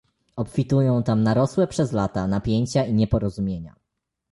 obfitują 0.35 1.03
tam 1.03 1.23
narosłe 1.23 1.67
przez 1.67 1.91
lata 1.91 2.27
napięcia 2.27 2.85
i 2.85 2.93
nieporozumienia 2.93 3.75